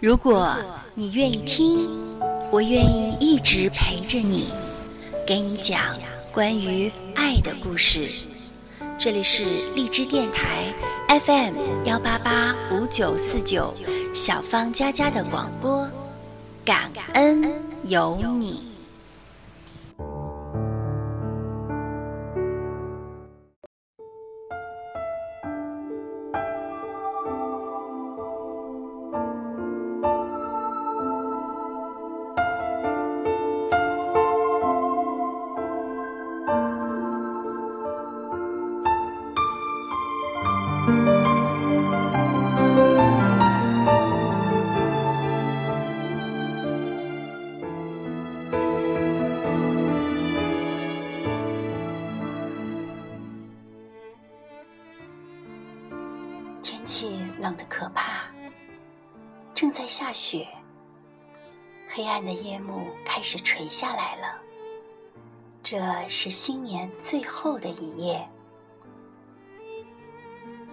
[0.00, 0.56] 如果
[0.94, 1.90] 你愿意听，
[2.50, 4.48] 我愿意一直陪着你，
[5.26, 5.78] 给你讲
[6.32, 8.08] 关于爱的故事。
[8.96, 9.44] 这里是
[9.74, 10.72] 荔枝电台
[11.20, 13.74] FM 幺八八五九四九
[14.14, 15.86] 小芳佳佳的广播，
[16.64, 17.52] 感恩
[17.84, 18.69] 有你。
[60.10, 60.48] 下雪，
[61.88, 64.42] 黑暗的夜幕开始垂下来了。
[65.62, 68.28] 这是新年最后的一夜，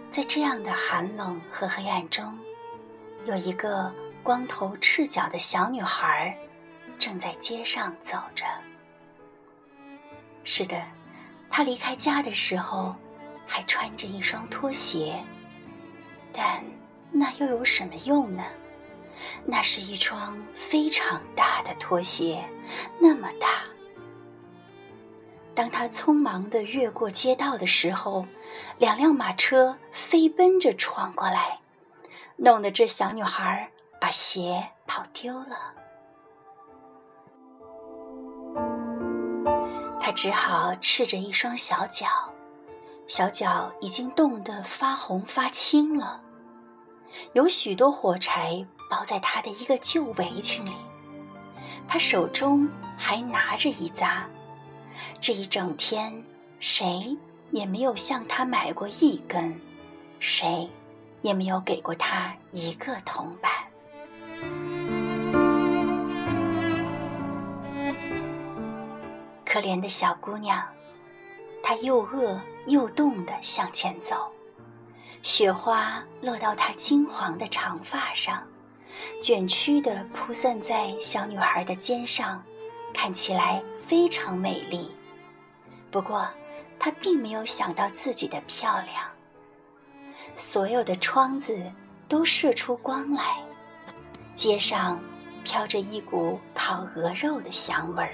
[0.09, 2.35] 在这样的寒冷和黑暗中，
[3.25, 3.93] 有一个
[4.23, 6.35] 光头赤脚的小女孩
[6.97, 8.43] 正在街上走着。
[10.43, 10.83] 是的，
[11.47, 12.95] 她离开家的时候
[13.45, 15.23] 还穿着一双拖鞋。
[16.33, 16.63] 但
[17.11, 18.43] 那又有什么用呢？
[19.45, 22.43] 那是一双非常大的拖鞋，
[22.99, 23.63] 那么大。
[25.53, 28.25] 当他匆忙的越过街道的时候，
[28.77, 31.59] 两辆马车飞奔着闯过来，
[32.35, 35.73] 弄得这小女孩把鞋跑丢了。
[39.99, 42.07] 她只好赤着一双小脚，
[43.07, 46.21] 小脚已经冻得发红发青了。
[47.33, 50.75] 有许多火柴包在他的一个旧围裙里，
[51.87, 54.25] 他手中还拿着一扎。
[55.21, 56.23] 这一整天，
[56.59, 57.15] 谁
[57.51, 59.59] 也没有向他买过一根，
[60.19, 60.69] 谁
[61.21, 63.51] 也没有给过他一个铜板。
[69.45, 70.63] 可怜的小姑娘，
[71.63, 74.31] 她又饿又冻地向前走。
[75.23, 78.43] 雪花落到她金黄的长发上，
[79.21, 82.43] 卷曲的铺散在小女孩的肩上，
[82.93, 84.91] 看起来非常美丽。
[85.89, 86.27] 不过，
[86.77, 89.05] 她并没有想到自己的漂亮。
[90.33, 91.71] 所有的窗子
[92.07, 93.37] 都射出光来，
[94.33, 94.99] 街上
[95.43, 98.11] 飘着一股烤鹅肉的香味儿。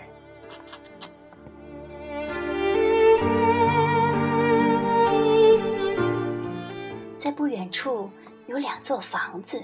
[7.18, 8.10] 在不远处
[8.48, 9.62] 有两座房子，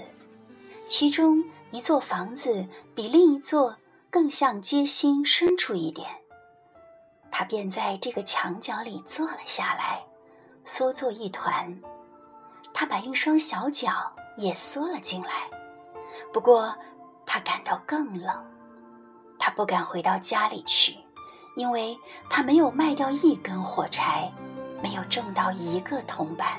[0.90, 3.76] 其中一座房子比另一座
[4.10, 6.10] 更向街心深处一点。
[7.30, 10.02] 他便在这个墙角里坐了下来，
[10.64, 11.80] 缩作一团。
[12.74, 15.48] 他把一双小脚也缩了进来，
[16.32, 16.74] 不过
[17.24, 18.44] 他感到更冷。
[19.38, 20.98] 他不敢回到家里去，
[21.54, 21.96] 因为
[22.28, 24.28] 他没有卖掉一根火柴，
[24.82, 26.58] 没有挣到一个铜板。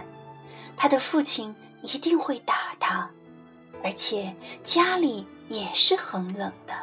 [0.77, 1.53] 他的父亲
[1.83, 3.09] 一定会打他，
[3.83, 4.33] 而且
[4.63, 6.73] 家里也是很冷的。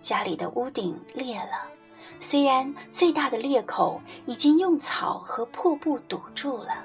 [0.00, 1.66] 家里的屋顶裂了，
[2.20, 6.84] 虽然最大的裂口已经用草和破布堵住了，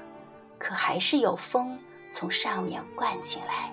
[0.58, 1.80] 可还是有风
[2.12, 3.72] 从上面灌进来。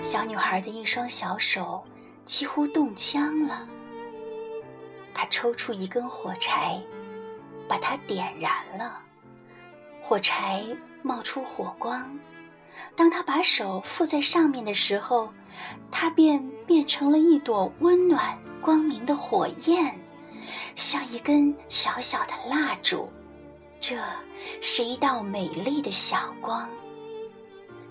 [0.00, 1.84] 小女孩的一双小手
[2.24, 3.68] 几乎冻僵了，
[5.12, 6.80] 她抽出一根火柴。
[7.68, 8.98] 把它点燃了，
[10.02, 10.64] 火柴
[11.02, 12.18] 冒出火光。
[12.96, 15.32] 当他把手附在上面的时候，
[15.90, 19.98] 它便变成了一朵温暖光明的火焰，
[20.76, 23.08] 像一根小小的蜡烛。
[23.78, 23.96] 这
[24.60, 26.68] 是一道美丽的小光。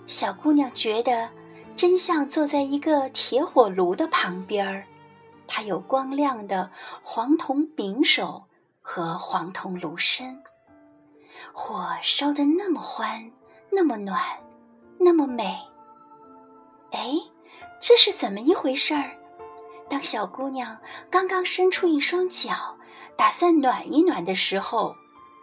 [0.06, 1.28] 小姑娘觉得，
[1.76, 4.84] 真像坐在一个铁火炉的旁边儿。
[5.46, 6.70] 它有光亮的
[7.02, 8.44] 黄铜柄手。
[8.82, 10.42] 和黄铜炉身，
[11.52, 13.30] 火烧得那么欢，
[13.70, 14.22] 那么暖，
[14.98, 15.58] 那么美。
[16.92, 17.12] 哎，
[17.80, 19.10] 这是怎么一回事儿？
[19.88, 20.78] 当小姑娘
[21.10, 22.76] 刚刚伸出一双脚，
[23.16, 24.94] 打算暖一暖的时候，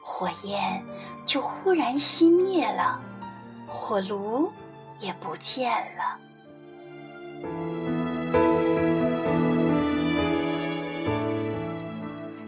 [0.02, 0.84] 火焰
[1.26, 3.00] 就忽然熄灭了，
[3.68, 4.52] 火炉
[5.00, 6.18] 也不见了。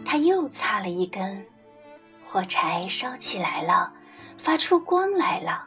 [0.04, 1.46] 他又擦了一根，
[2.32, 3.92] 火柴烧起来了，
[4.38, 5.64] 发出光来了。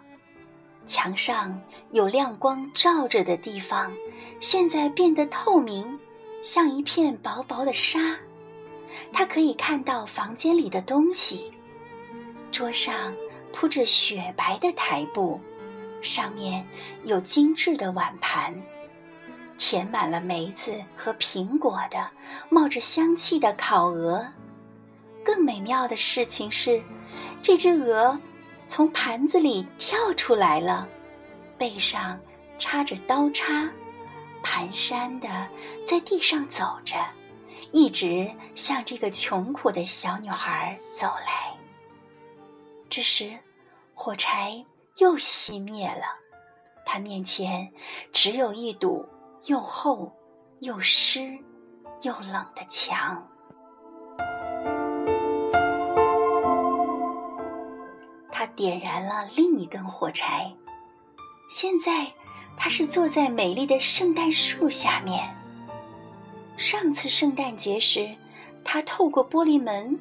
[0.86, 1.62] 墙上
[1.92, 3.92] 有亮光照着的地方，
[4.40, 6.00] 现在变得透明，
[6.42, 8.16] 像一片薄薄的纱。
[9.12, 11.52] 他可以看到房间里的东西。
[12.50, 13.14] 桌上
[13.52, 15.42] 铺着雪白的台布，
[16.02, 16.66] 上面
[17.04, 18.56] 有精致的碗盘，
[19.58, 22.10] 填满了梅子和苹果的，
[22.48, 24.26] 冒着香气的烤鹅。
[25.24, 26.82] 更美妙的事情是，
[27.42, 28.20] 这只鹅
[28.66, 30.88] 从盘子里跳出来了，
[31.58, 32.20] 背上
[32.60, 33.70] 插着刀叉，
[34.44, 35.48] 蹒跚的
[35.86, 36.96] 在地上走着，
[37.72, 41.56] 一直向这个穷苦的小女孩走来。
[42.90, 43.38] 这时，
[43.94, 44.64] 火柴
[44.98, 46.06] 又熄灭了，
[46.86, 47.72] 他面前
[48.12, 49.08] 只有一堵
[49.46, 50.12] 又厚
[50.60, 51.38] 又湿
[52.02, 53.28] 又冷的墙。
[58.46, 60.52] 点燃了另一根火柴，
[61.50, 62.08] 现在
[62.58, 65.36] 他是坐在美丽的圣诞树下面。
[66.58, 68.10] 上次圣诞节时，
[68.64, 70.00] 他透过玻璃门。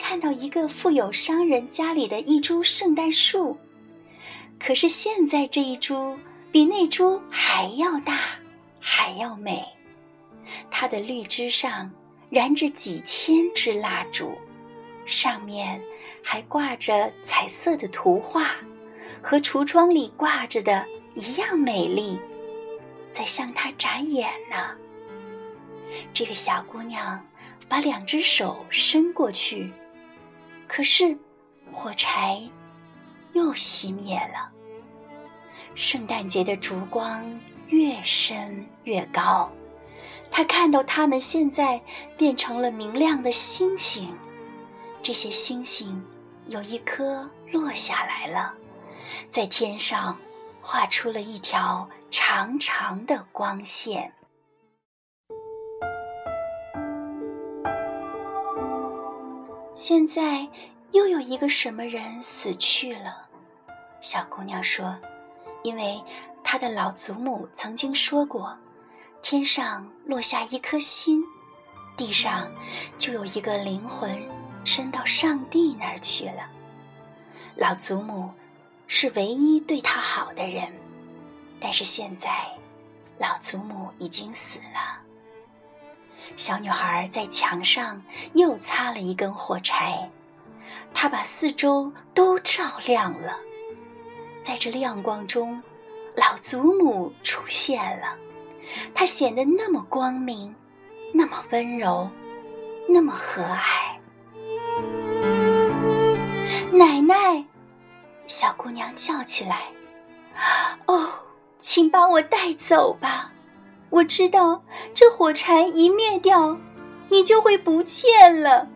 [0.00, 3.58] 看到一个富有商人家里的一株圣诞树，
[4.56, 6.16] 可是现在这一株
[6.52, 8.20] 比那株还要大，
[8.78, 9.66] 还要美。
[10.70, 11.90] 它的绿枝上
[12.30, 14.30] 燃着几千支蜡烛，
[15.04, 15.82] 上面
[16.22, 18.56] 还挂着彩色的图画，
[19.22, 20.84] 和橱窗里挂着的
[21.14, 22.18] 一样美丽，
[23.10, 24.56] 在向他眨眼呢。
[26.12, 27.24] 这个小姑娘
[27.68, 29.72] 把两只手伸过去。
[30.66, 31.16] 可是，
[31.72, 32.42] 火柴
[33.32, 34.50] 又熄灭了。
[35.74, 37.24] 圣诞节的烛光
[37.68, 39.50] 越升越高，
[40.30, 41.80] 他看到它们现在
[42.16, 44.14] 变成了明亮的星星。
[45.02, 46.04] 这些星星
[46.48, 48.52] 有一颗落下来了，
[49.30, 50.18] 在天上
[50.60, 54.12] 画出了一条长长的光线。
[59.72, 60.46] 现在
[60.90, 63.26] 又有一个什么人死去了？
[64.00, 64.94] 小姑娘说
[65.62, 66.02] ：“因为
[66.42, 68.54] 她的老祖母曾经说过，
[69.22, 71.22] 天上落下一颗星，
[71.96, 72.50] 地上
[72.98, 74.20] 就有一个灵魂
[74.64, 76.50] 伸到上帝那儿去了。
[77.56, 78.30] 老祖母
[78.86, 80.72] 是唯一对她好的人，
[81.58, 82.30] 但是现在
[83.18, 85.00] 老祖母已经死了。”
[86.36, 88.00] 小女孩在墙上
[88.34, 90.08] 又擦了一根火柴，
[90.94, 93.36] 她把四周都照亮了。
[94.42, 95.60] 在这亮光中，
[96.14, 98.16] 老祖母出现了，
[98.94, 100.54] 她显得那么光明，
[101.12, 102.08] 那么温柔，
[102.88, 103.97] 那么和蔼。
[106.72, 107.44] 奶奶，
[108.26, 109.64] 小姑娘叫起来
[110.86, 111.08] ：“哦，
[111.58, 113.32] 请把我带走吧。”
[113.90, 114.62] 我知道，
[114.94, 116.58] 这火柴一灭掉，
[117.08, 118.68] 你就会不见了，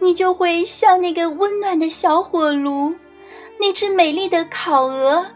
[0.00, 2.94] 你就会像那个温暖的小火炉，
[3.60, 5.28] 那只美丽的烤鹅，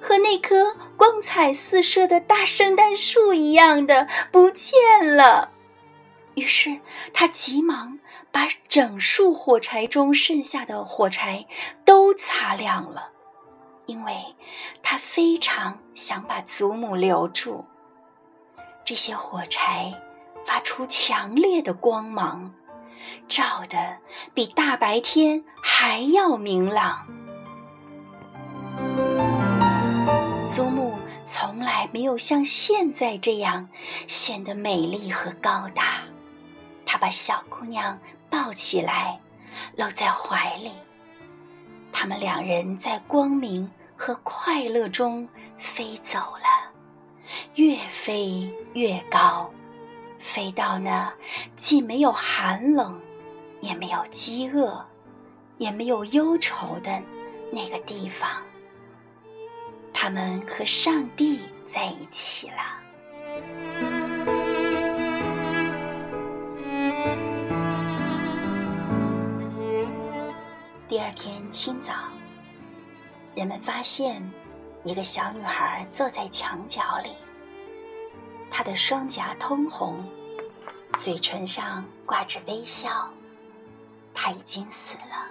[0.00, 4.76] 和那棵光彩四射的大圣诞树一样的不见
[5.16, 5.50] 了。
[6.34, 6.78] 于是
[7.12, 7.98] 他急忙
[8.32, 11.46] 把整束火柴中剩下的火柴
[11.84, 13.10] 都擦亮了，
[13.86, 14.34] 因为
[14.82, 17.64] 他非常想把祖母留住。
[18.84, 19.92] 这些火柴
[20.44, 22.52] 发出强烈的光芒，
[23.28, 23.98] 照得
[24.32, 27.06] 比大白天还要明朗。
[30.48, 33.68] 祖母从来没有像现在这样
[34.08, 36.02] 显得美丽和高大。
[36.84, 37.98] 她把小姑娘
[38.32, 39.20] 抱起来，
[39.76, 40.72] 搂在怀里。
[41.92, 46.72] 他们两人在光明和快乐中飞走了。
[47.56, 49.52] 越飞越高，
[50.18, 51.12] 飞到那
[51.56, 52.98] 既没有寒冷，
[53.60, 54.82] 也没有饥饿，
[55.58, 57.02] 也没有忧愁的
[57.52, 58.42] 那个地方。
[59.92, 62.81] 他们和上帝在一起了。
[70.92, 71.94] 第二天清早，
[73.34, 74.22] 人们发现。
[74.84, 77.16] 一个小女孩坐在墙角里，
[78.50, 80.04] 她的双颊通红，
[80.98, 83.08] 嘴唇上挂着微笑。
[84.12, 85.26] 她已经死了。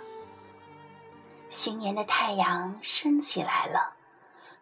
[1.48, 3.94] 新年的太阳升起来了，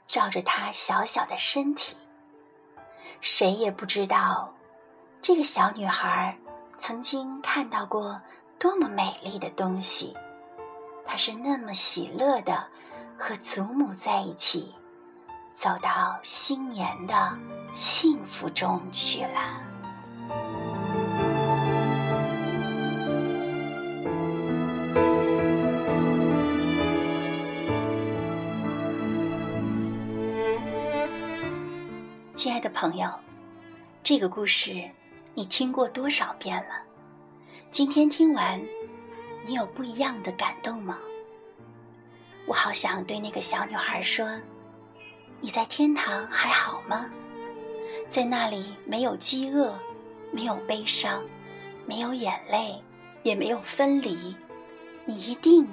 [0.05, 1.95] 照着她小小的身体。
[3.21, 4.53] 谁也不知道，
[5.21, 6.37] 这个小女孩
[6.77, 8.19] 曾经看到过
[8.59, 10.13] 多么美丽的东西。
[11.11, 12.67] 他是那么喜乐的
[13.17, 14.75] 和祖母在一起。
[15.51, 17.35] 走到新年的
[17.71, 19.59] 幸福中去了。
[32.35, 33.09] 亲爱的朋友，
[34.03, 34.87] 这个故事
[35.33, 36.69] 你听过多少遍了？
[37.71, 38.61] 今天听完，
[39.45, 40.97] 你有不一样的感动吗？
[42.45, 44.39] 我好想对那个小女孩说
[45.39, 47.09] ：“你在天堂还好吗？
[48.07, 49.77] 在那里没有饥饿，
[50.31, 51.23] 没有悲伤，
[51.85, 52.81] 没有眼泪，
[53.23, 54.35] 也没有分离，
[55.05, 55.67] 你一定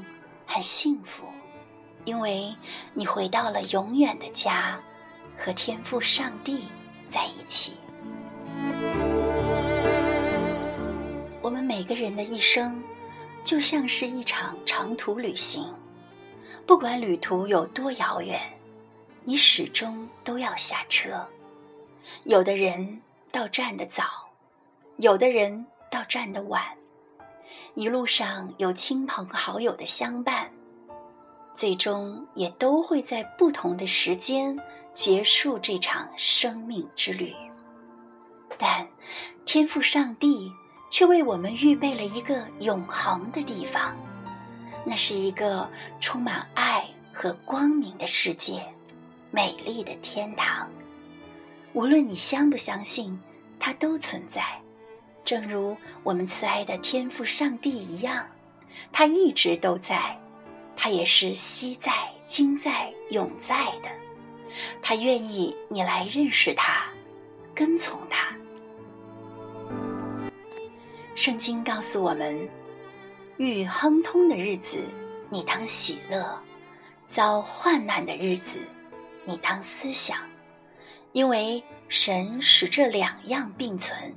[0.47, 1.25] 很幸福，
[2.05, 2.55] 因为
[2.93, 4.79] 你回到了永远的家，
[5.37, 6.69] 和天父上帝
[7.07, 7.77] 在一起。”
[11.43, 12.83] 我们每个人的一生，
[13.47, 15.73] 就像是一场长途旅行。
[16.67, 18.41] 不管旅途有多遥远，
[19.23, 21.25] 你始终都要下车。
[22.25, 23.01] 有的人
[23.31, 24.05] 到站的早，
[24.97, 26.61] 有的人到站的晚，
[27.75, 30.51] 一路上有亲朋好友的相伴，
[31.55, 34.59] 最终也都会在不同的时间
[34.93, 37.33] 结束这场生命之旅。
[38.59, 38.85] 但
[39.45, 40.51] 天赋上帝
[40.89, 43.97] 却为我们预备了一个永恒的地方。
[44.85, 45.69] 那是一个
[46.01, 48.63] 充满爱和光明的世界，
[49.31, 50.71] 美丽的天堂。
[51.73, 53.19] 无论你相不相信，
[53.59, 54.43] 它都存在。
[55.25, 58.25] 正如我们慈爱的天父上帝一样，
[58.93, 60.17] 他一直都在，
[60.77, 61.93] 他也是昔在、
[62.25, 63.91] 今在、永在的。
[64.81, 66.85] 他愿意你来认识他，
[67.57, 68.36] 跟从他。
[71.17, 72.47] 圣经告诉我们。
[73.39, 74.79] 遇亨通的日子，
[75.31, 76.23] 你当喜乐；
[77.07, 78.61] 遭患难的日子，
[79.25, 80.19] 你当思想。
[81.13, 84.15] 因为神使这两样并存，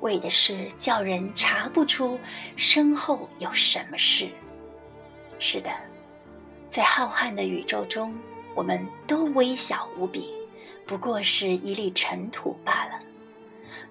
[0.00, 2.18] 为的是叫人查不出
[2.56, 4.30] 身后有什么事。
[5.38, 5.70] 是的，
[6.70, 8.18] 在浩瀚的宇宙中，
[8.54, 10.30] 我们都微小无比，
[10.86, 12.98] 不过是一粒尘土罢了。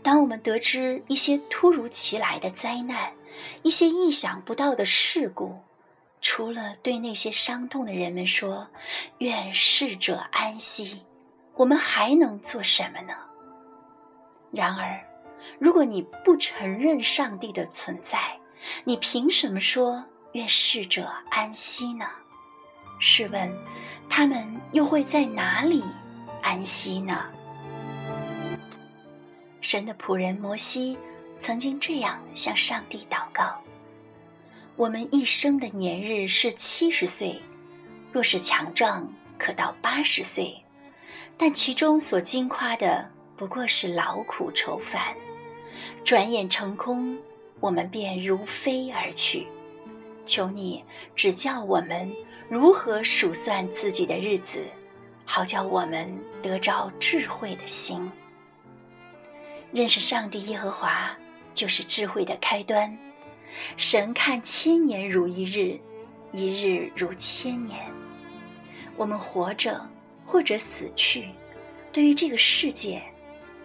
[0.08, 3.12] 当我们得知一些突如其来的灾难，
[3.62, 5.60] 一些意想不到的事故，
[6.22, 8.70] 除了对那些伤痛的人们说
[9.20, 11.02] “愿逝者安息”，
[11.56, 13.16] 我们还能做什么呢？
[14.50, 14.98] 然而，
[15.60, 18.40] 如果你不承认上帝的存在，
[18.86, 22.06] 你凭什么说“愿逝者安息”呢？
[22.98, 23.54] 试问，
[24.08, 25.84] 他们又会在哪里
[26.42, 27.26] 安息呢？
[29.68, 30.98] 神的仆人摩西。
[31.42, 33.62] 曾经这样向上帝祷告
[34.78, 37.38] ：“我们一生的年日是七十岁，
[38.10, 39.06] 若是强壮，
[39.38, 40.56] 可到八十岁，
[41.36, 45.14] 但其中所经夸的不过是劳苦愁烦，
[46.06, 47.18] 转眼成空，
[47.60, 49.46] 我们便如飞而去。
[50.26, 50.82] 求你
[51.14, 52.10] 指教我们
[52.48, 54.66] 如何数算自己的日子，
[55.26, 56.10] 好叫我们
[56.42, 58.10] 得着智慧的心，
[59.72, 61.16] 认识上帝耶和华。”
[61.54, 62.96] 就是智慧的开端。
[63.78, 65.80] 神看千年如一日，
[66.32, 67.92] 一日如千年。
[68.96, 69.84] 我们活着
[70.24, 71.30] 或者死去，
[71.92, 73.02] 对于这个世界，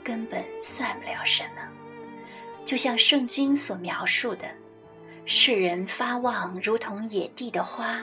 [0.02, 1.68] 根本算不了什么。
[2.64, 4.47] 就像圣经所描述的，
[5.26, 8.02] 世人发旺如同野地的花，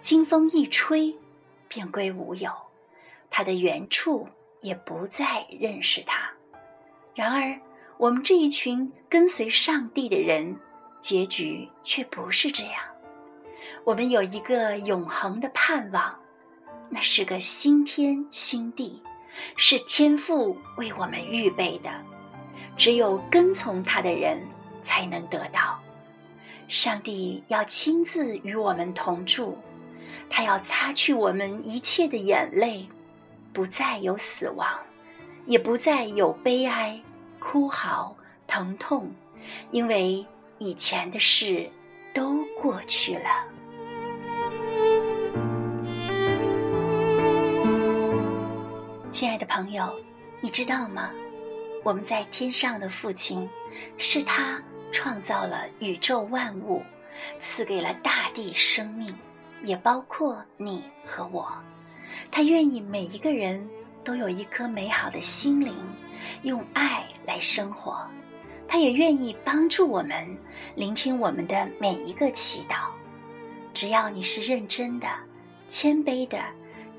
[0.00, 1.14] 经风一吹，
[1.68, 2.50] 便归无有，
[3.28, 4.26] 它的原处
[4.62, 6.32] 也不再认识它。
[7.20, 7.60] 然而。
[7.98, 10.56] 我们这一群跟随上帝的人，
[11.00, 12.80] 结局却不是这样。
[13.84, 16.18] 我们有一个永恒的盼望，
[16.88, 19.02] 那是个新天新地，
[19.54, 21.90] 是天父为我们预备的。
[22.74, 24.40] 只有跟从他的人
[24.82, 25.78] 才能得到。
[26.68, 29.58] 上帝要亲自与我们同住，
[30.30, 32.88] 他要擦去我们一切的眼泪，
[33.52, 34.66] 不再有死亡，
[35.44, 36.98] 也不再有悲哀。
[37.40, 38.14] 哭嚎、
[38.46, 39.10] 疼痛，
[39.72, 40.24] 因为
[40.58, 41.68] 以前的事
[42.14, 43.46] 都过去了。
[49.10, 49.92] 亲爱的朋友，
[50.40, 51.10] 你知道吗？
[51.82, 53.48] 我们在天上的父亲，
[53.96, 56.82] 是他创造了宇宙万物，
[57.38, 59.12] 赐给了大地生命，
[59.64, 61.50] 也包括你和我。
[62.30, 63.68] 他愿意每一个人
[64.04, 65.74] 都有一颗美好的心灵。
[66.42, 68.04] 用爱来生活，
[68.66, 70.36] 他也愿意帮助我们，
[70.74, 72.90] 聆听我们的每一个祈祷。
[73.72, 75.06] 只要你是认真的、
[75.68, 76.42] 谦卑的，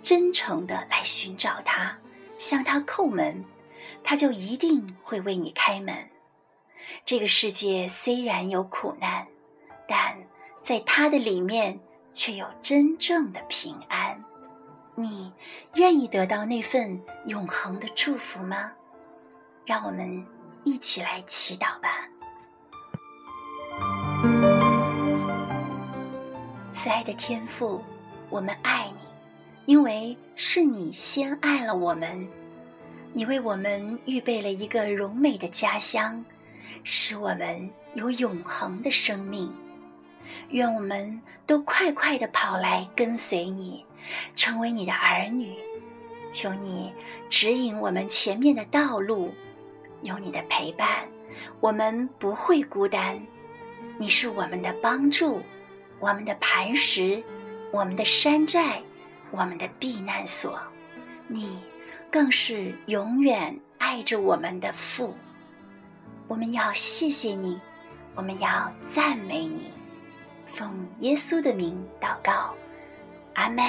[0.01, 1.97] 真诚的来寻找他，
[2.37, 3.43] 向他叩门，
[4.05, 5.93] 他就一定会为你开门。
[7.03, 9.27] 这个世界虽然有苦难，
[9.85, 10.15] 但
[10.61, 11.77] 在他的里面
[12.13, 14.23] 却有真正的平安。
[14.95, 15.33] 你
[15.73, 18.71] 愿意得到那份永恒的祝福吗？
[19.65, 20.25] 让我们
[20.63, 22.07] 一起来祈祷吧。
[26.71, 27.83] 慈爱的天父，
[28.29, 32.27] 我们爱你，因为是你先爱了我们。
[33.13, 36.23] 你为我们预备了一个荣美的家乡，
[36.83, 39.53] 使我们有永恒的生命。
[40.49, 43.85] 愿我们都快快的跑来跟随你，
[44.35, 45.55] 成为你的儿女。
[46.31, 46.93] 求你
[47.29, 49.33] 指引我们前面的道路，
[50.01, 51.07] 有你的陪伴，
[51.59, 53.21] 我们不会孤单。
[53.97, 55.41] 你是我们的帮助，
[55.99, 57.23] 我们的磐石，
[57.71, 58.81] 我们的山寨，
[59.29, 60.59] 我们的避难所。
[61.27, 61.61] 你
[62.11, 65.15] 更是永远爱着我们的父。
[66.27, 67.59] 我们要谢谢你，
[68.15, 69.71] 我们要赞美你。
[70.45, 72.53] 奉耶稣的名祷告，
[73.35, 73.63] 阿门。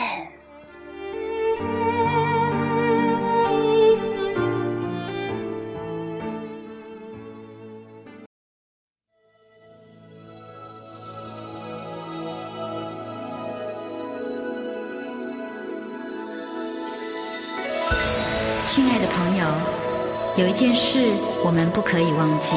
[20.42, 20.98] 有一件事
[21.44, 22.56] 我们不可以忘记，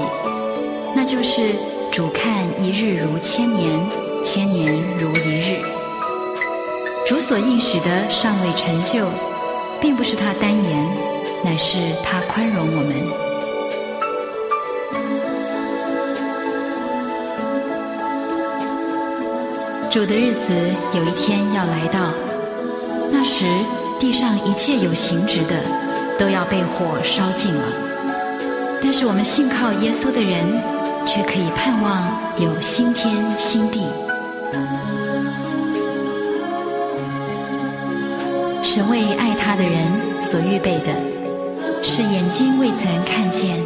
[0.95, 1.51] 那就是
[1.91, 3.79] 主看一日如千年。
[4.23, 5.61] 千年如一日，
[7.05, 9.05] 主所应许的尚未成就，
[9.79, 10.87] 并不是他单言，
[11.43, 12.91] 乃是他宽容我们。
[19.91, 20.55] 主的日子
[20.95, 22.11] 有一天要来到，
[23.11, 23.45] 那时
[23.99, 25.53] 地上一切有形质的
[26.17, 27.63] 都要被火烧尽了，
[28.81, 30.45] 但是我们信靠耶稣的人，
[31.05, 33.81] 却可以盼望有新天新地。
[38.63, 39.87] 神为爱他的人
[40.21, 40.93] 所预备的，
[41.83, 43.57] 是眼睛未曾看见，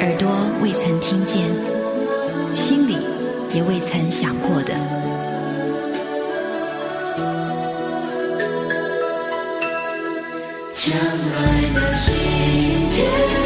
[0.00, 0.28] 耳朵
[0.62, 1.42] 未曾听见，
[2.54, 2.96] 心里
[3.52, 5.05] 也未曾想过的。
[10.86, 13.45] 相爱的今天。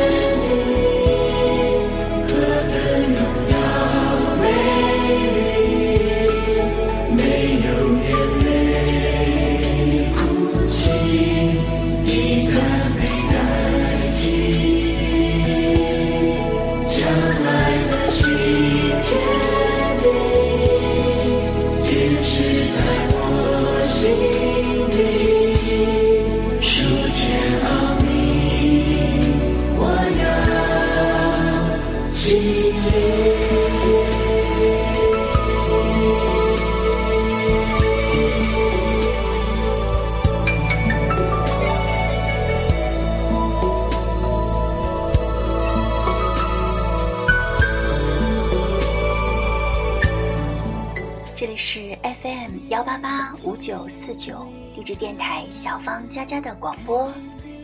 [53.61, 57.13] 九四九励志电台小芳佳佳的广播，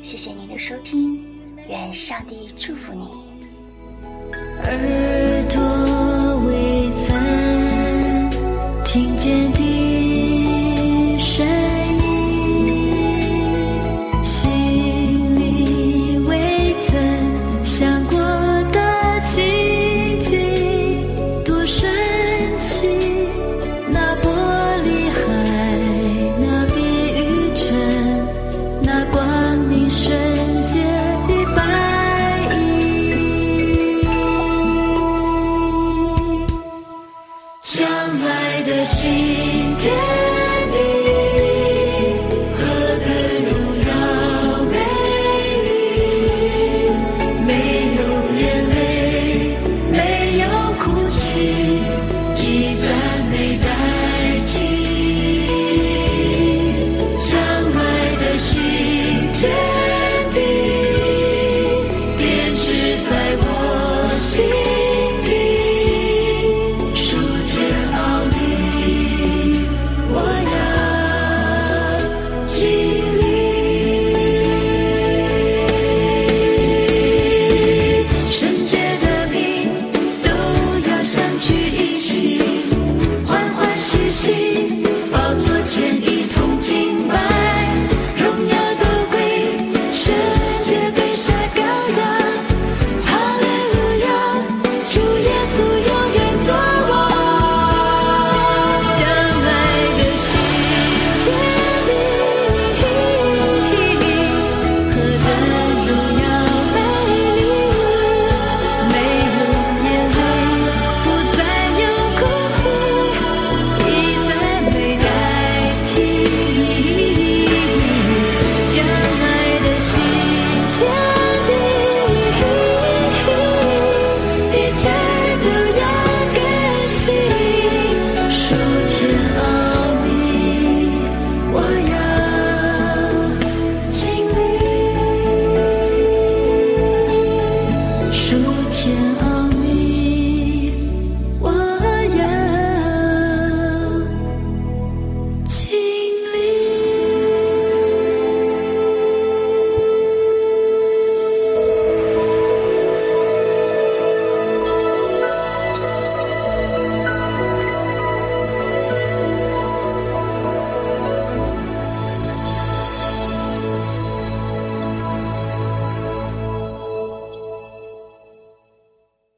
[0.03, 1.25] 谢谢您的收听，
[1.71, 3.09] 愿上帝祝福你。
[4.63, 5.59] 耳朵
[6.47, 9.66] 未曾听见。